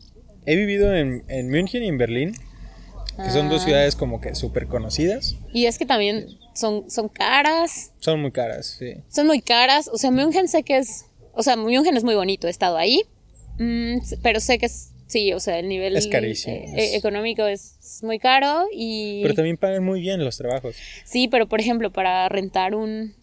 [0.45, 2.33] he vivido en, en München y en Berlín,
[3.17, 3.65] que son dos Ah.
[3.65, 5.35] ciudades como que súper conocidas.
[5.53, 7.91] Y es que también son, son caras.
[7.99, 8.95] Son muy caras, sí.
[9.09, 9.89] Son muy caras.
[9.93, 11.05] O sea, München sé que es.
[11.33, 12.47] O sea, München es muy bonito.
[12.47, 13.03] He estado ahí.
[13.59, 14.89] Mm, pero sé que es.
[15.07, 18.65] Sí, o sea, el nivel Es carísimo, eh, es- económico es muy caro.
[18.73, 19.21] Y.
[19.23, 20.75] Pero también pagan muy bien los trabajos.
[21.03, 23.13] Sí, pero por ejemplo, para rentar un,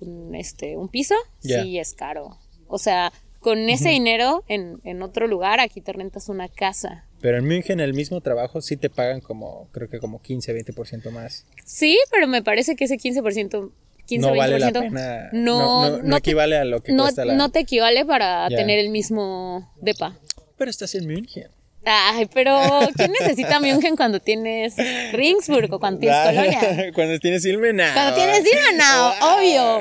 [0.00, 2.38] un, este, un piso, sí es caro.
[2.68, 7.06] O sea, con ese dinero en, en otro lugar, aquí te rentas una casa.
[7.22, 11.10] Pero en München el mismo trabajo sí te pagan como, creo que como 15, 20%
[11.10, 11.46] más.
[11.64, 13.70] Sí, pero me parece que ese 15%,
[14.06, 15.28] 15 no vale la 20%, pena.
[15.32, 17.34] no, no, no, no no te- equivale a lo que no, cuesta la.
[17.34, 20.18] no te equivale para tener el mismo depa.
[20.58, 21.48] Pero estás en München.
[21.84, 22.60] Ay, pero
[22.96, 24.74] ¿quién necesita München cuando tienes
[25.12, 26.92] Ringsburg o cuando tienes Ah, Colonia?
[26.94, 27.92] Cuando tienes Ilmenau.
[27.92, 29.28] Cuando tienes Ilmenau, Wow.
[29.38, 29.78] obvio.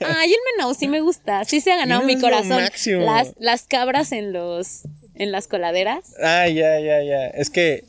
[0.00, 1.44] Ay, Ilmenau sí me gusta.
[1.44, 2.64] Sí se ha ganado mi Ilmenau es lo corazón.
[2.64, 3.04] máximo.
[3.04, 4.82] Las, las cabras en los
[5.18, 6.14] en las coladeras.
[6.22, 7.26] Ah, ya, ya, ya.
[7.28, 7.84] Es que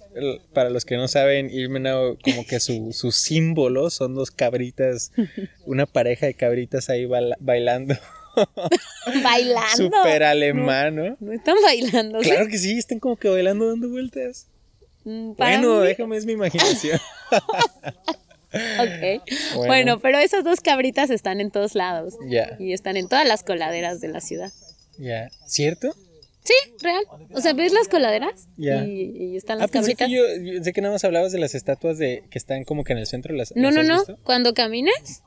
[0.54, 5.12] para los que no saben, Ilmenau, como que su, su símbolo son dos cabritas,
[5.66, 7.96] una pareja de cabritas ahí baila- bailando.
[9.24, 9.76] Bailando.
[9.76, 11.18] Súper alemán, ¿no?
[11.20, 12.22] No están bailando.
[12.22, 12.30] ¿sí?
[12.30, 14.46] Claro que sí, están como que bailando dando vueltas.
[15.06, 17.00] Mm, Bueno, mí- déjame, es mi imaginación.
[18.54, 19.24] Ok.
[19.56, 19.68] Bueno.
[19.68, 20.00] Bueno.
[20.00, 22.16] pero esas dos cabritas están en todos lados.
[22.28, 22.56] Ya.
[22.60, 24.52] Y están en todas las coladeras de la ciudad.
[24.98, 25.30] ya.
[25.46, 25.94] ¿Cierto?
[26.48, 27.04] Sí, real.
[27.34, 28.48] O sea, ¿ves las coladeras?
[28.56, 28.86] Ya.
[28.86, 30.08] Y, y están Ah, las pensé cabritas.
[30.08, 32.84] que yo, yo pensé que nada más hablabas de las estatuas de que están como
[32.86, 33.36] que en el centro.
[33.36, 33.98] ¿Las, No, las no, no.
[33.98, 34.18] visto?
[34.24, 35.24] Cuando camines,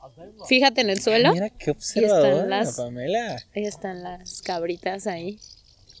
[0.47, 1.31] fíjate en el suelo.
[1.33, 3.35] Mira qué observadora, las- Pamela.
[3.55, 5.37] Ahí están las cabritas ahí.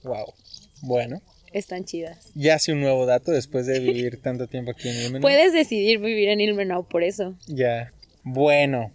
[0.03, 0.33] Wow.
[0.81, 1.21] Bueno,
[1.53, 2.31] Están chidas.
[2.33, 5.21] ya hace un nuevo dato después de vivir tanto tiempo aquí en Ilmenau.
[5.21, 7.35] Puedes decidir vivir en Ilmenau por eso.
[7.47, 7.93] Ya.
[8.23, 8.91] Bueno,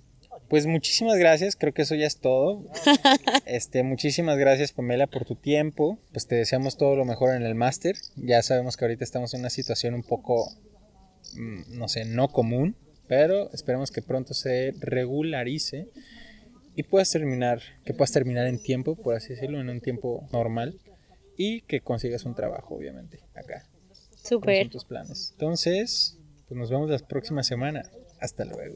[0.49, 1.57] pues muchísimas gracias.
[1.57, 2.65] Creo que eso ya es todo.
[3.47, 5.99] Este, muchísimas gracias, Pamela, por tu tiempo.
[6.13, 7.97] Pues te deseamos todo lo mejor en el máster.
[8.17, 10.51] Ya sabemos que ahorita estamos en una situación un poco,
[11.35, 12.77] mm, no sé, no común,
[13.07, 15.89] pero esperemos que pronto se regularice
[16.75, 20.79] y puedas terminar, que puedas terminar en tiempo, por así decirlo, en un tiempo normal
[21.37, 23.65] y que consigas un trabajo, obviamente, acá.
[23.89, 24.71] ¿Cuáles Súper.
[24.71, 25.31] tus planes?
[25.33, 26.19] Entonces,
[26.49, 27.89] pues nos vemos la próxima semana.
[28.21, 28.75] Hasta luego.